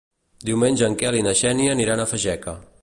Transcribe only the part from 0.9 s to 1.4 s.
Quel i na